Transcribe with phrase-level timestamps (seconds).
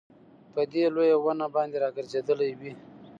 [0.53, 2.73] په دې لويه ونه باندي راګرځېدلې وې